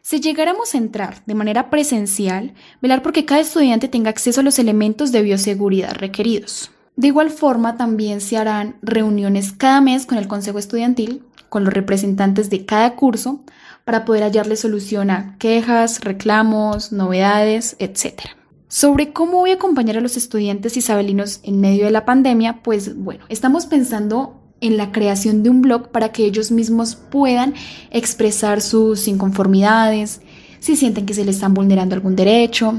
Si 0.00 0.20
llegáramos 0.20 0.74
a 0.74 0.78
entrar 0.78 1.22
de 1.26 1.34
manera 1.34 1.68
presencial, 1.68 2.54
velar 2.80 3.02
porque 3.02 3.26
cada 3.26 3.42
estudiante 3.42 3.88
tenga 3.88 4.08
acceso 4.08 4.40
a 4.40 4.44
los 4.44 4.58
elementos 4.58 5.12
de 5.12 5.20
bioseguridad 5.20 5.96
requeridos. 5.96 6.70
De 6.96 7.08
igual 7.08 7.28
forma, 7.28 7.76
también 7.76 8.22
se 8.22 8.38
harán 8.38 8.76
reuniones 8.80 9.52
cada 9.52 9.82
mes 9.82 10.06
con 10.06 10.16
el 10.16 10.28
Consejo 10.28 10.58
Estudiantil, 10.58 11.27
con 11.48 11.64
los 11.64 11.72
representantes 11.72 12.50
de 12.50 12.64
cada 12.64 12.94
curso, 12.96 13.40
para 13.84 14.04
poder 14.04 14.22
hallarle 14.22 14.56
solución 14.56 15.10
a 15.10 15.36
quejas, 15.38 16.02
reclamos, 16.02 16.92
novedades, 16.92 17.74
etc. 17.78 18.20
Sobre 18.68 19.14
cómo 19.14 19.38
voy 19.38 19.52
a 19.52 19.54
acompañar 19.54 19.96
a 19.96 20.02
los 20.02 20.18
estudiantes 20.18 20.76
isabelinos 20.76 21.40
en 21.42 21.60
medio 21.60 21.86
de 21.86 21.90
la 21.90 22.04
pandemia, 22.04 22.62
pues 22.62 22.96
bueno, 22.96 23.24
estamos 23.30 23.64
pensando 23.64 24.38
en 24.60 24.76
la 24.76 24.92
creación 24.92 25.42
de 25.42 25.50
un 25.50 25.62
blog 25.62 25.88
para 25.88 26.10
que 26.12 26.24
ellos 26.24 26.50
mismos 26.50 26.96
puedan 26.96 27.54
expresar 27.90 28.60
sus 28.60 29.08
inconformidades, 29.08 30.20
si 30.60 30.76
sienten 30.76 31.06
que 31.06 31.14
se 31.14 31.24
les 31.24 31.36
están 31.36 31.54
vulnerando 31.54 31.94
algún 31.94 32.14
derecho, 32.14 32.74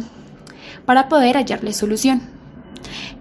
para 0.86 1.10
poder 1.10 1.38
hallarle 1.38 1.74
solución. 1.74 2.22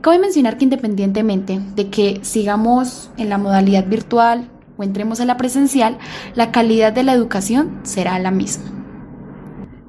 Cabe 0.01 0.19
mencionar 0.19 0.59
que 0.59 0.65
independientemente 0.65 1.61
de 1.75 1.89
que 1.89 2.21
sigamos 2.23 3.11
en 3.17 3.29
la 3.29 3.39
modalidad 3.39 3.87
virtual 3.87 4.49
o 4.79 4.83
entremos 4.85 5.21
a 5.21 5.27
la 5.27 5.37
presencial, 5.37 5.99
la 6.35 6.53
calidad 6.53 6.93
de 6.93 7.03
la 7.03 7.13
educación 7.13 7.81
será 7.83 8.19
la 8.19 8.31
misma. 8.31 8.71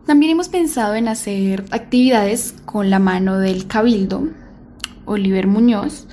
También 0.06 0.32
hemos 0.32 0.50
pensado 0.50 0.96
en 0.96 1.08
hacer 1.08 1.66
actividades 1.70 2.56
con 2.66 2.90
la 2.90 2.98
mano 2.98 3.38
del 3.38 3.68
Cabildo, 3.68 4.28
Oliver 5.06 5.46
Muñoz, 5.46 6.08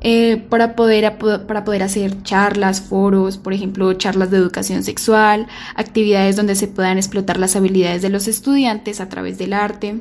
eh, 0.00 0.44
para, 0.48 0.74
poder, 0.74 1.16
para 1.46 1.62
poder 1.62 1.84
hacer 1.84 2.24
charlas, 2.24 2.80
foros, 2.80 3.38
por 3.38 3.52
ejemplo, 3.52 3.92
charlas 3.92 4.32
de 4.32 4.38
educación 4.38 4.82
sexual, 4.82 5.46
actividades 5.76 6.34
donde 6.34 6.56
se 6.56 6.66
puedan 6.66 6.98
explotar 6.98 7.38
las 7.38 7.54
habilidades 7.54 8.02
de 8.02 8.08
los 8.08 8.26
estudiantes 8.26 9.00
a 9.00 9.08
través 9.08 9.38
del 9.38 9.52
arte 9.52 10.00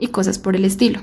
y 0.00 0.08
cosas 0.08 0.40
por 0.40 0.56
el 0.56 0.64
estilo. 0.64 1.00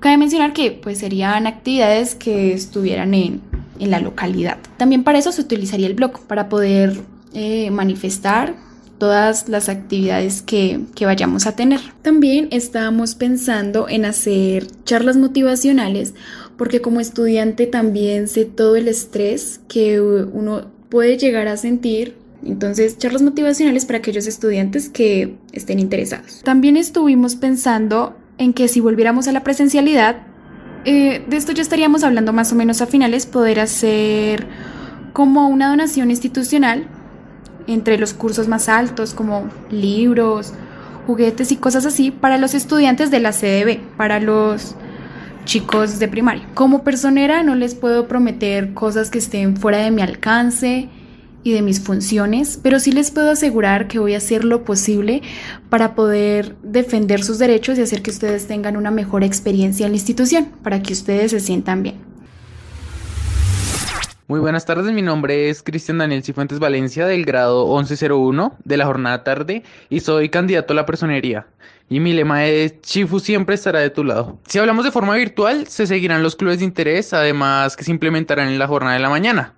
Cabe 0.00 0.16
mencionar 0.16 0.52
que 0.52 0.72
pues, 0.72 0.98
serían 0.98 1.46
actividades 1.46 2.16
que 2.16 2.52
estuvieran 2.52 3.14
en, 3.14 3.42
en 3.80 3.90
la 3.90 4.00
localidad. 4.00 4.58
También 4.76 5.02
para 5.02 5.18
eso 5.18 5.32
se 5.32 5.40
utilizaría 5.40 5.86
el 5.86 5.94
blog, 5.94 6.20
para 6.26 6.48
poder 6.48 7.00
eh, 7.34 7.70
manifestar 7.70 8.54
todas 8.98 9.48
las 9.48 9.68
actividades 9.70 10.42
que, 10.42 10.82
que, 10.94 11.06
vayamos 11.06 11.46
a 11.46 11.56
tener. 11.56 11.80
También 12.02 12.48
estábamos 12.50 13.14
pensando 13.14 13.88
en 13.88 14.04
hacer 14.04 14.66
charlas 14.84 15.16
motivacionales 15.16 16.14
porque 16.60 16.82
como 16.82 17.00
estudiante 17.00 17.66
también 17.66 18.28
sé 18.28 18.44
todo 18.44 18.76
el 18.76 18.86
estrés 18.86 19.60
que 19.66 19.98
uno 19.98 20.70
puede 20.90 21.16
llegar 21.16 21.48
a 21.48 21.56
sentir. 21.56 22.16
Entonces, 22.44 22.98
charlas 22.98 23.22
motivacionales 23.22 23.86
para 23.86 24.00
aquellos 24.00 24.26
estudiantes 24.26 24.90
que 24.90 25.36
estén 25.52 25.78
interesados. 25.78 26.42
También 26.44 26.76
estuvimos 26.76 27.36
pensando 27.36 28.14
en 28.36 28.52
que 28.52 28.68
si 28.68 28.80
volviéramos 28.80 29.26
a 29.26 29.32
la 29.32 29.42
presencialidad, 29.42 30.26
eh, 30.84 31.24
de 31.26 31.36
esto 31.36 31.52
ya 31.52 31.62
estaríamos 31.62 32.04
hablando 32.04 32.32
más 32.32 32.52
o 32.52 32.54
menos 32.54 32.80
a 32.80 32.86
finales, 32.86 33.26
poder 33.26 33.60
hacer 33.60 34.46
como 35.12 35.48
una 35.48 35.68
donación 35.68 36.10
institucional 36.10 36.86
entre 37.66 37.98
los 37.98 38.14
cursos 38.14 38.48
más 38.48 38.68
altos, 38.68 39.14
como 39.14 39.48
libros, 39.70 40.54
juguetes 41.06 41.52
y 41.52 41.56
cosas 41.56 41.86
así, 41.86 42.10
para 42.10 42.38
los 42.38 42.54
estudiantes 42.54 43.10
de 43.10 43.20
la 43.20 43.32
CDB, 43.32 43.80
para 43.96 44.20
los 44.20 44.74
chicos 45.44 45.98
de 45.98 46.08
primaria. 46.08 46.46
Como 46.54 46.84
personera 46.84 47.42
no 47.42 47.54
les 47.54 47.74
puedo 47.74 48.06
prometer 48.08 48.74
cosas 48.74 49.10
que 49.10 49.18
estén 49.18 49.56
fuera 49.56 49.78
de 49.78 49.90
mi 49.90 50.02
alcance 50.02 50.88
y 51.42 51.52
de 51.52 51.62
mis 51.62 51.80
funciones, 51.80 52.58
pero 52.62 52.78
sí 52.80 52.92
les 52.92 53.10
puedo 53.10 53.30
asegurar 53.30 53.88
que 53.88 53.98
voy 53.98 54.14
a 54.14 54.18
hacer 54.18 54.44
lo 54.44 54.64
posible 54.64 55.22
para 55.68 55.94
poder 55.94 56.56
defender 56.62 57.22
sus 57.22 57.38
derechos 57.38 57.78
y 57.78 57.82
hacer 57.82 58.02
que 58.02 58.10
ustedes 58.10 58.46
tengan 58.46 58.76
una 58.76 58.90
mejor 58.90 59.24
experiencia 59.24 59.86
en 59.86 59.92
la 59.92 59.96
institución, 59.96 60.48
para 60.62 60.82
que 60.82 60.92
ustedes 60.92 61.30
se 61.30 61.40
sientan 61.40 61.82
bien. 61.82 62.10
Muy 64.30 64.38
buenas 64.38 64.64
tardes, 64.64 64.92
mi 64.92 65.02
nombre 65.02 65.50
es 65.50 65.60
Cristian 65.60 65.98
Daniel 65.98 66.22
Cifuentes 66.22 66.60
Valencia 66.60 67.04
del 67.04 67.24
grado 67.24 67.66
1101 67.76 68.58
de 68.62 68.76
la 68.76 68.86
jornada 68.86 69.24
tarde 69.24 69.64
y 69.88 69.98
soy 69.98 70.28
candidato 70.28 70.72
a 70.72 70.76
la 70.76 70.86
personería. 70.86 71.48
Y 71.88 71.98
mi 71.98 72.12
lema 72.12 72.46
es 72.46 72.80
Chifu 72.82 73.18
siempre 73.18 73.56
estará 73.56 73.80
de 73.80 73.90
tu 73.90 74.04
lado. 74.04 74.38
Si 74.46 74.60
hablamos 74.60 74.84
de 74.84 74.92
forma 74.92 75.16
virtual, 75.16 75.66
se 75.66 75.88
seguirán 75.88 76.22
los 76.22 76.36
clubes 76.36 76.60
de 76.60 76.64
interés, 76.64 77.12
además 77.12 77.76
que 77.76 77.82
se 77.82 77.90
implementarán 77.90 78.46
en 78.46 78.60
la 78.60 78.68
jornada 78.68 78.94
de 78.94 79.00
la 79.00 79.10
mañana. 79.10 79.54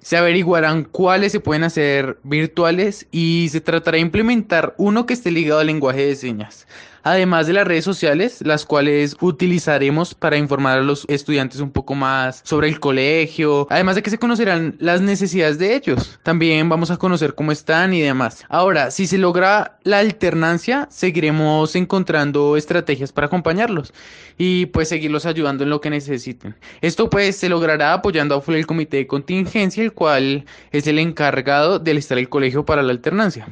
Se 0.00 0.16
averiguarán 0.16 0.84
cuáles 0.84 1.32
se 1.32 1.40
pueden 1.40 1.64
hacer 1.64 2.18
virtuales 2.22 3.06
y 3.10 3.48
se 3.50 3.60
tratará 3.60 3.96
de 3.96 4.02
implementar 4.02 4.74
uno 4.78 5.06
que 5.06 5.14
esté 5.14 5.30
ligado 5.30 5.60
al 5.60 5.66
lenguaje 5.66 6.06
de 6.06 6.16
señas 6.16 6.66
además 7.06 7.46
de 7.46 7.52
las 7.52 7.68
redes 7.68 7.84
sociales, 7.84 8.40
las 8.44 8.66
cuales 8.66 9.16
utilizaremos 9.20 10.12
para 10.12 10.36
informar 10.36 10.78
a 10.78 10.82
los 10.82 11.04
estudiantes 11.08 11.60
un 11.60 11.70
poco 11.70 11.94
más 11.94 12.40
sobre 12.44 12.68
el 12.68 12.80
colegio, 12.80 13.68
además 13.70 13.94
de 13.94 14.02
que 14.02 14.10
se 14.10 14.18
conocerán 14.18 14.74
las 14.80 15.00
necesidades 15.00 15.56
de 15.58 15.76
ellos. 15.76 16.18
También 16.24 16.68
vamos 16.68 16.90
a 16.90 16.96
conocer 16.96 17.36
cómo 17.36 17.52
están 17.52 17.94
y 17.94 18.00
demás. 18.00 18.44
Ahora, 18.48 18.90
si 18.90 19.06
se 19.06 19.18
logra 19.18 19.78
la 19.84 20.00
alternancia, 20.00 20.88
seguiremos 20.90 21.76
encontrando 21.76 22.56
estrategias 22.56 23.12
para 23.12 23.28
acompañarlos 23.28 23.94
y 24.36 24.66
pues 24.66 24.88
seguirlos 24.88 25.26
ayudando 25.26 25.62
en 25.62 25.70
lo 25.70 25.80
que 25.80 25.90
necesiten. 25.90 26.56
Esto 26.80 27.08
pues 27.08 27.36
se 27.36 27.48
logrará 27.48 27.92
apoyando 27.92 28.34
a 28.34 28.52
el 28.52 28.66
comité 28.66 28.96
de 28.96 29.06
contingencia, 29.06 29.84
el 29.84 29.92
cual 29.92 30.44
es 30.72 30.88
el 30.88 30.98
encargado 30.98 31.78
de 31.78 31.92
alistar 31.92 32.18
el 32.18 32.28
colegio 32.28 32.64
para 32.64 32.82
la 32.82 32.90
alternancia. 32.90 33.46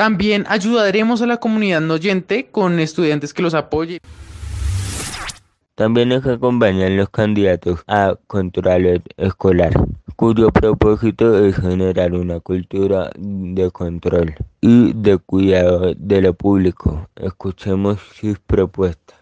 También 0.00 0.46
ayudaremos 0.48 1.20
a 1.20 1.26
la 1.26 1.36
comunidad 1.36 1.82
no 1.82 1.92
oyente 1.92 2.46
con 2.50 2.80
estudiantes 2.80 3.34
que 3.34 3.42
los 3.42 3.52
apoyen. 3.52 3.98
También 5.74 6.08
nos 6.08 6.24
acompañan 6.24 6.96
los 6.96 7.10
candidatos 7.10 7.84
a 7.86 8.14
control 8.26 9.02
escolar, 9.18 9.74
cuyo 10.16 10.48
propósito 10.52 11.44
es 11.44 11.54
generar 11.54 12.14
una 12.14 12.40
cultura 12.40 13.10
de 13.18 13.70
control 13.70 14.34
y 14.62 14.94
de 14.94 15.18
cuidado 15.18 15.92
de 15.94 16.22
lo 16.22 16.32
público. 16.32 17.06
Escuchemos 17.16 18.00
sus 18.18 18.38
propuestas. 18.38 19.19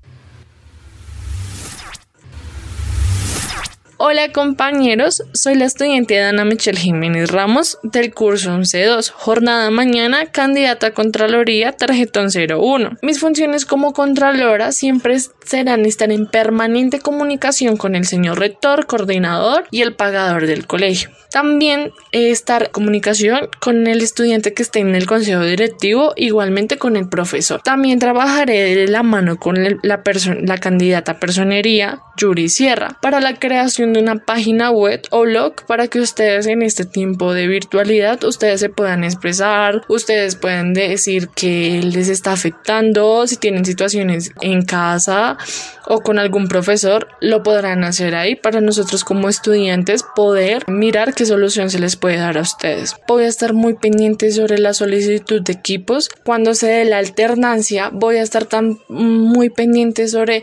Hola 4.00 4.30
compañeros, 4.30 5.24
soy 5.34 5.56
la 5.56 5.64
estudiante 5.64 6.16
Dana 6.16 6.44
Michelle 6.44 6.78
Jiménez 6.78 7.32
Ramos 7.32 7.80
del 7.82 8.14
curso 8.14 8.52
11.2, 8.52 9.10
jornada 9.10 9.72
mañana, 9.72 10.26
candidata 10.26 10.86
a 10.86 10.90
Contraloría, 10.92 11.72
tarjetón 11.72 12.28
01. 12.28 12.98
Mis 13.02 13.18
funciones 13.18 13.66
como 13.66 13.92
Contralora 13.92 14.70
siempre 14.70 15.16
serán 15.44 15.84
estar 15.84 16.12
en 16.12 16.26
permanente 16.26 17.00
comunicación 17.00 17.76
con 17.76 17.96
el 17.96 18.06
señor 18.06 18.38
rector, 18.38 18.86
coordinador 18.86 19.66
y 19.72 19.82
el 19.82 19.96
pagador 19.96 20.46
del 20.46 20.68
colegio. 20.68 21.10
También 21.38 21.92
estar 22.10 22.64
en 22.64 22.70
comunicación 22.72 23.48
con 23.60 23.86
el 23.86 24.00
estudiante 24.00 24.54
que 24.54 24.64
esté 24.64 24.80
en 24.80 24.96
el 24.96 25.06
consejo 25.06 25.44
directivo, 25.44 26.12
igualmente 26.16 26.78
con 26.78 26.96
el 26.96 27.08
profesor. 27.08 27.60
También 27.62 28.00
trabajaré 28.00 28.74
de 28.74 28.88
la 28.88 29.04
mano 29.04 29.36
con 29.36 29.62
la, 29.62 29.78
la 29.84 30.58
candidata 30.58 31.20
personería, 31.20 32.00
Yuri 32.16 32.48
Sierra, 32.48 32.98
para 33.00 33.20
la 33.20 33.38
creación 33.38 33.92
de 33.92 34.00
una 34.00 34.16
página 34.16 34.72
web 34.72 35.02
o 35.10 35.20
blog 35.22 35.64
para 35.68 35.86
que 35.86 36.00
ustedes 36.00 36.48
en 36.48 36.62
este 36.62 36.84
tiempo 36.84 37.32
de 37.32 37.46
virtualidad 37.46 38.24
ustedes 38.24 38.58
se 38.58 38.68
puedan 38.68 39.04
expresar, 39.04 39.82
ustedes 39.86 40.34
pueden 40.34 40.74
decir 40.74 41.28
que 41.28 41.80
les 41.84 42.08
está 42.08 42.32
afectando, 42.32 43.28
si 43.28 43.36
tienen 43.36 43.64
situaciones 43.64 44.32
en 44.40 44.62
casa 44.62 45.38
o 45.86 46.00
con 46.00 46.18
algún 46.18 46.48
profesor, 46.48 47.06
lo 47.20 47.44
podrán 47.44 47.84
hacer 47.84 48.16
ahí 48.16 48.34
para 48.34 48.60
nosotros 48.60 49.04
como 49.04 49.28
estudiantes 49.28 50.04
poder 50.16 50.64
mirar 50.68 51.14
qué 51.14 51.27
solución 51.28 51.70
se 51.70 51.78
les 51.78 51.96
puede 51.96 52.16
dar 52.16 52.36
a 52.36 52.40
ustedes. 52.40 52.96
Voy 53.06 53.24
a 53.24 53.28
estar 53.28 53.52
muy 53.52 53.74
pendiente 53.74 54.32
sobre 54.32 54.58
la 54.58 54.74
solicitud 54.74 55.40
de 55.42 55.52
equipos. 55.52 56.08
Cuando 56.24 56.54
se 56.54 56.66
dé 56.66 56.84
la 56.84 56.98
alternancia, 56.98 57.90
voy 57.92 58.16
a 58.16 58.22
estar 58.22 58.46
tan 58.46 58.78
muy 58.88 59.50
pendiente 59.50 60.08
sobre 60.08 60.42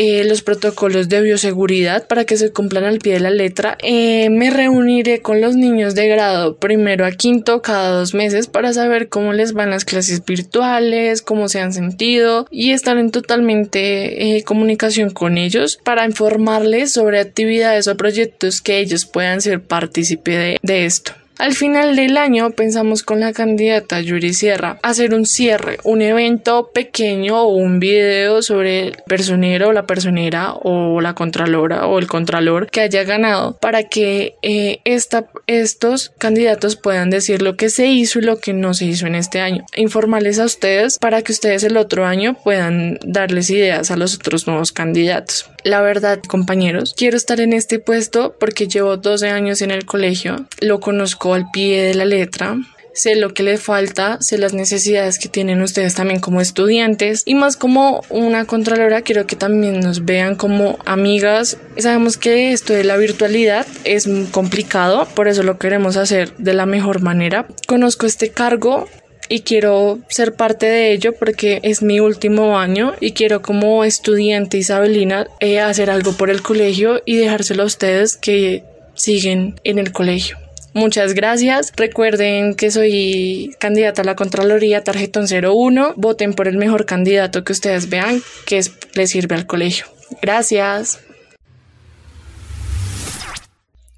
eh, 0.00 0.22
los 0.22 0.42
protocolos 0.42 1.08
de 1.08 1.20
bioseguridad 1.20 2.06
para 2.06 2.24
que 2.24 2.36
se 2.36 2.52
cumplan 2.52 2.84
al 2.84 3.00
pie 3.00 3.14
de 3.14 3.18
la 3.18 3.30
letra. 3.30 3.76
Eh, 3.82 4.30
me 4.30 4.48
reuniré 4.48 5.22
con 5.22 5.40
los 5.40 5.56
niños 5.56 5.96
de 5.96 6.06
grado 6.06 6.56
primero 6.56 7.04
a 7.04 7.10
quinto 7.10 7.62
cada 7.62 7.90
dos 7.90 8.14
meses 8.14 8.46
para 8.46 8.72
saber 8.72 9.08
cómo 9.08 9.32
les 9.32 9.54
van 9.54 9.70
las 9.70 9.84
clases 9.84 10.24
virtuales, 10.24 11.20
cómo 11.20 11.48
se 11.48 11.58
han 11.58 11.72
sentido 11.72 12.46
y 12.48 12.70
estar 12.70 12.96
en 12.96 13.10
totalmente 13.10 14.36
eh, 14.36 14.44
comunicación 14.44 15.10
con 15.10 15.36
ellos 15.36 15.80
para 15.82 16.04
informarles 16.04 16.92
sobre 16.92 17.18
actividades 17.18 17.88
o 17.88 17.96
proyectos 17.96 18.60
que 18.60 18.78
ellos 18.78 19.04
puedan 19.04 19.40
ser 19.40 19.60
partícipe 19.60 20.58
de 20.62 20.86
esto. 20.86 21.12
Al 21.38 21.54
final 21.54 21.94
del 21.94 22.16
año 22.16 22.50
pensamos 22.50 23.04
con 23.04 23.20
la 23.20 23.32
candidata 23.32 24.00
Yuri 24.00 24.34
Sierra 24.34 24.80
hacer 24.82 25.14
un 25.14 25.24
cierre, 25.24 25.78
un 25.84 26.02
evento 26.02 26.70
pequeño 26.74 27.40
o 27.40 27.54
un 27.54 27.78
video 27.78 28.42
sobre 28.42 28.88
el 28.88 28.96
personero 29.06 29.68
o 29.68 29.72
la 29.72 29.86
personera 29.86 30.54
o 30.54 31.00
la 31.00 31.14
contralora 31.14 31.86
o 31.86 32.00
el 32.00 32.08
contralor 32.08 32.68
que 32.68 32.80
haya 32.80 33.04
ganado 33.04 33.56
para 33.60 33.84
que 33.84 34.34
eh, 34.42 34.80
estos 34.84 36.10
candidatos 36.18 36.74
puedan 36.74 37.08
decir 37.08 37.40
lo 37.40 37.56
que 37.56 37.70
se 37.70 37.86
hizo 37.86 38.18
y 38.18 38.22
lo 38.22 38.40
que 38.40 38.52
no 38.52 38.74
se 38.74 38.86
hizo 38.86 39.06
en 39.06 39.14
este 39.14 39.40
año. 39.40 39.64
Informarles 39.76 40.40
a 40.40 40.44
ustedes 40.44 40.98
para 40.98 41.22
que 41.22 41.30
ustedes 41.30 41.62
el 41.62 41.76
otro 41.76 42.04
año 42.04 42.36
puedan 42.42 42.98
darles 43.04 43.48
ideas 43.50 43.92
a 43.92 43.96
los 43.96 44.16
otros 44.16 44.48
nuevos 44.48 44.72
candidatos. 44.72 45.48
La 45.68 45.82
verdad, 45.82 46.22
compañeros, 46.22 46.94
quiero 46.96 47.18
estar 47.18 47.40
en 47.40 47.52
este 47.52 47.78
puesto 47.78 48.34
porque 48.40 48.68
llevo 48.68 48.96
12 48.96 49.28
años 49.28 49.60
en 49.60 49.70
el 49.70 49.84
colegio, 49.84 50.46
lo 50.62 50.80
conozco 50.80 51.34
al 51.34 51.50
pie 51.50 51.82
de 51.82 51.94
la 51.94 52.06
letra, 52.06 52.56
sé 52.94 53.16
lo 53.16 53.34
que 53.34 53.42
le 53.42 53.58
falta, 53.58 54.16
sé 54.22 54.38
las 54.38 54.54
necesidades 54.54 55.18
que 55.18 55.28
tienen 55.28 55.60
ustedes 55.60 55.94
también 55.94 56.20
como 56.20 56.40
estudiantes 56.40 57.22
y 57.26 57.34
más 57.34 57.58
como 57.58 58.00
una 58.08 58.46
contralora 58.46 59.02
quiero 59.02 59.26
que 59.26 59.36
también 59.36 59.80
nos 59.80 60.06
vean 60.06 60.36
como 60.36 60.78
amigas. 60.86 61.58
Sabemos 61.76 62.16
que 62.16 62.54
esto 62.54 62.72
de 62.72 62.84
la 62.84 62.96
virtualidad 62.96 63.66
es 63.84 64.08
complicado, 64.30 65.06
por 65.14 65.28
eso 65.28 65.42
lo 65.42 65.58
queremos 65.58 65.98
hacer 65.98 66.34
de 66.38 66.54
la 66.54 66.64
mejor 66.64 67.02
manera. 67.02 67.46
Conozco 67.66 68.06
este 68.06 68.30
cargo 68.30 68.88
y 69.28 69.40
quiero 69.40 69.98
ser 70.08 70.34
parte 70.34 70.66
de 70.66 70.92
ello 70.92 71.12
porque 71.12 71.60
es 71.62 71.82
mi 71.82 72.00
último 72.00 72.58
año 72.58 72.94
y 73.00 73.12
quiero 73.12 73.42
como 73.42 73.84
estudiante 73.84 74.56
isabelina 74.58 75.26
eh, 75.40 75.60
hacer 75.60 75.90
algo 75.90 76.12
por 76.12 76.30
el 76.30 76.42
colegio 76.42 77.02
y 77.04 77.16
dejárselo 77.16 77.62
a 77.62 77.66
ustedes 77.66 78.16
que 78.16 78.64
siguen 78.94 79.60
en 79.64 79.78
el 79.78 79.92
colegio. 79.92 80.38
Muchas 80.74 81.14
gracias. 81.14 81.72
Recuerden 81.76 82.54
que 82.54 82.70
soy 82.70 83.56
candidata 83.58 84.02
a 84.02 84.04
la 84.04 84.16
Contraloría 84.16 84.84
Tarjetón 84.84 85.26
01. 85.26 85.94
Voten 85.96 86.34
por 86.34 86.46
el 86.46 86.56
mejor 86.56 86.86
candidato 86.86 87.42
que 87.42 87.52
ustedes 87.52 87.88
vean 87.88 88.22
que 88.46 88.58
es, 88.58 88.72
les 88.94 89.10
sirve 89.10 89.34
al 89.34 89.46
colegio. 89.46 89.86
Gracias. 90.22 91.00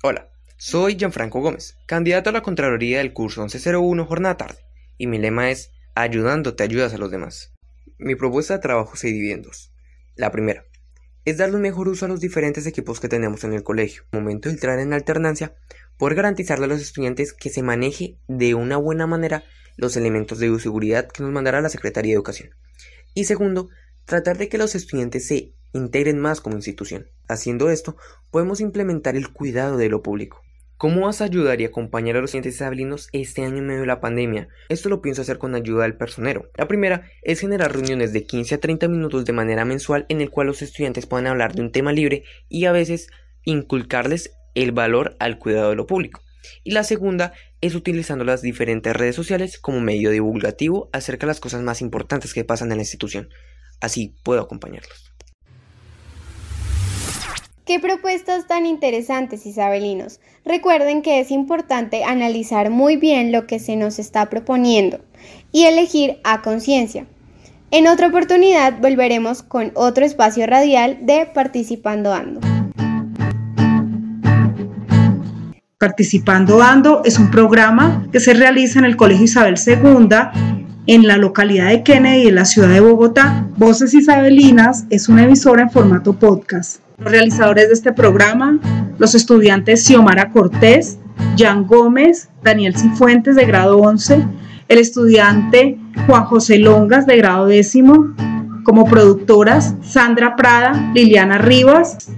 Hola, 0.02 0.28
soy 0.56 0.96
Gianfranco 0.96 1.40
Gómez, 1.40 1.76
candidato 1.86 2.30
a 2.30 2.32
la 2.32 2.42
Contraloría 2.42 2.98
del 2.98 3.12
curso 3.12 3.42
1101 3.42 4.06
Jornada 4.06 4.36
Tarde 4.38 4.69
y 5.00 5.06
mi 5.06 5.16
lema 5.16 5.50
es 5.50 5.72
ayudando 5.94 6.54
te 6.54 6.62
ayudas 6.62 6.92
a 6.92 6.98
los 6.98 7.10
demás. 7.10 7.54
Mi 7.96 8.16
propuesta 8.16 8.54
de 8.54 8.60
trabajo 8.60 8.96
se 8.96 9.06
divide 9.08 9.32
en 9.32 9.40
dos. 9.40 9.72
La 10.14 10.30
primera 10.30 10.66
es 11.24 11.38
darle 11.38 11.56
un 11.56 11.62
mejor 11.62 11.88
uso 11.88 12.04
a 12.04 12.08
los 12.08 12.20
diferentes 12.20 12.66
equipos 12.66 13.00
que 13.00 13.08
tenemos 13.08 13.42
en 13.44 13.54
el 13.54 13.62
colegio. 13.62 14.02
Momento 14.12 14.50
de 14.50 14.56
entrar 14.56 14.78
en 14.78 14.92
alternancia, 14.92 15.56
poder 15.96 16.16
garantizarle 16.16 16.66
a 16.66 16.68
los 16.68 16.82
estudiantes 16.82 17.32
que 17.32 17.48
se 17.48 17.62
maneje 17.62 18.18
de 18.28 18.54
una 18.54 18.76
buena 18.76 19.06
manera 19.06 19.42
los 19.78 19.96
elementos 19.96 20.38
de 20.38 20.50
bioseguridad 20.50 21.08
que 21.08 21.22
nos 21.22 21.32
mandará 21.32 21.62
la 21.62 21.70
Secretaría 21.70 22.10
de 22.10 22.16
Educación. 22.16 22.50
Y 23.14 23.24
segundo, 23.24 23.70
tratar 24.04 24.36
de 24.36 24.50
que 24.50 24.58
los 24.58 24.74
estudiantes 24.74 25.26
se 25.26 25.54
integren 25.72 26.18
más 26.18 26.42
como 26.42 26.56
institución. 26.56 27.06
Haciendo 27.26 27.70
esto, 27.70 27.96
podemos 28.30 28.60
implementar 28.60 29.16
el 29.16 29.32
cuidado 29.32 29.78
de 29.78 29.88
lo 29.88 30.02
público, 30.02 30.42
¿Cómo 30.80 31.02
vas 31.02 31.20
a 31.20 31.24
ayudar 31.24 31.60
y 31.60 31.66
acompañar 31.66 32.16
a 32.16 32.22
los 32.22 32.30
estudiantes 32.30 32.54
isabelinos 32.54 33.10
este 33.12 33.44
año 33.44 33.58
en 33.58 33.66
medio 33.66 33.82
de 33.82 33.86
la 33.86 34.00
pandemia? 34.00 34.48
Esto 34.70 34.88
lo 34.88 35.02
pienso 35.02 35.20
hacer 35.20 35.36
con 35.36 35.54
ayuda 35.54 35.82
del 35.82 35.98
personero. 35.98 36.50
La 36.56 36.68
primera 36.68 37.02
es 37.20 37.40
generar 37.40 37.74
reuniones 37.74 38.14
de 38.14 38.24
15 38.24 38.54
a 38.54 38.60
30 38.60 38.88
minutos 38.88 39.26
de 39.26 39.34
manera 39.34 39.66
mensual 39.66 40.06
en 40.08 40.22
el 40.22 40.30
cual 40.30 40.46
los 40.46 40.62
estudiantes 40.62 41.04
puedan 41.04 41.26
hablar 41.26 41.54
de 41.54 41.60
un 41.60 41.70
tema 41.70 41.92
libre 41.92 42.24
y 42.48 42.64
a 42.64 42.72
veces 42.72 43.08
inculcarles 43.44 44.32
el 44.54 44.72
valor 44.72 45.16
al 45.20 45.38
cuidado 45.38 45.68
de 45.68 45.76
lo 45.76 45.86
público. 45.86 46.22
Y 46.64 46.70
la 46.70 46.82
segunda 46.82 47.34
es 47.60 47.74
utilizando 47.74 48.24
las 48.24 48.40
diferentes 48.40 48.96
redes 48.96 49.16
sociales 49.16 49.58
como 49.58 49.82
medio 49.82 50.08
divulgativo 50.08 50.88
acerca 50.94 51.26
de 51.26 51.32
las 51.32 51.40
cosas 51.40 51.60
más 51.60 51.82
importantes 51.82 52.32
que 52.32 52.44
pasan 52.44 52.72
en 52.72 52.78
la 52.78 52.84
institución. 52.84 53.28
Así 53.82 54.16
puedo 54.24 54.40
acompañarlos. 54.40 55.09
Qué 57.70 57.78
propuestas 57.78 58.48
tan 58.48 58.66
interesantes, 58.66 59.46
isabelinos. 59.46 60.18
Recuerden 60.44 61.02
que 61.02 61.20
es 61.20 61.30
importante 61.30 62.02
analizar 62.02 62.68
muy 62.68 62.96
bien 62.96 63.30
lo 63.30 63.46
que 63.46 63.60
se 63.60 63.76
nos 63.76 64.00
está 64.00 64.28
proponiendo 64.28 64.98
y 65.52 65.66
elegir 65.66 66.18
a 66.24 66.42
conciencia. 66.42 67.06
En 67.70 67.86
otra 67.86 68.08
oportunidad 68.08 68.80
volveremos 68.80 69.44
con 69.44 69.70
otro 69.76 70.04
espacio 70.04 70.48
radial 70.48 70.98
de 71.02 71.30
Participando 71.32 72.12
Ando. 72.12 72.40
Participando 75.78 76.64
Ando 76.64 77.02
es 77.04 77.20
un 77.20 77.30
programa 77.30 78.04
que 78.10 78.18
se 78.18 78.34
realiza 78.34 78.80
en 78.80 78.84
el 78.84 78.96
Colegio 78.96 79.26
Isabel 79.26 79.54
II 79.64 80.08
en 80.88 81.06
la 81.06 81.18
localidad 81.18 81.68
de 81.68 81.84
Kennedy 81.84 82.26
en 82.26 82.34
la 82.34 82.46
ciudad 82.46 82.70
de 82.70 82.80
Bogotá. 82.80 83.46
Voces 83.58 83.94
Isabelinas 83.94 84.86
es 84.90 85.08
una 85.08 85.22
emisora 85.22 85.62
en 85.62 85.70
formato 85.70 86.14
podcast. 86.14 86.80
Los 87.00 87.12
realizadores 87.12 87.68
de 87.68 87.74
este 87.74 87.92
programa, 87.92 88.58
los 88.98 89.14
estudiantes 89.14 89.84
Xiomara 89.84 90.30
Cortés, 90.30 90.98
Jan 91.38 91.66
Gómez, 91.66 92.28
Daniel 92.42 92.76
Cifuentes 92.76 93.36
de 93.36 93.46
grado 93.46 93.78
11, 93.78 94.22
el 94.68 94.78
estudiante 94.78 95.78
Juan 96.06 96.24
José 96.24 96.58
Longas 96.58 97.06
de 97.06 97.16
grado 97.16 97.46
décimo, 97.46 98.14
como 98.64 98.84
productoras 98.84 99.74
Sandra 99.82 100.36
Prada, 100.36 100.92
Liliana 100.94 101.38
Rivas. 101.38 102.10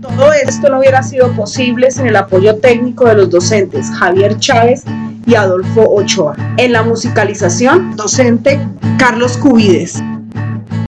Todo 0.00 0.32
esto 0.32 0.68
no 0.68 0.80
hubiera 0.80 1.04
sido 1.04 1.30
posible 1.32 1.92
sin 1.92 2.08
el 2.08 2.16
apoyo 2.16 2.56
técnico 2.56 3.06
de 3.06 3.14
los 3.14 3.30
docentes 3.30 3.88
Javier 3.90 4.36
Chávez 4.38 4.82
y 5.26 5.36
Adolfo 5.36 5.88
Ochoa. 5.88 6.34
En 6.56 6.72
la 6.72 6.82
musicalización, 6.82 7.94
docente 7.94 8.58
Carlos 8.98 9.36
Cubides. 9.36 10.02